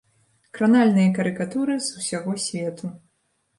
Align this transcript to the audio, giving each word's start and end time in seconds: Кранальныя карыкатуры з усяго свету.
Кранальныя 0.59 1.09
карыкатуры 1.19 1.77
з 1.89 1.93
усяго 2.01 2.37
свету. 2.47 2.93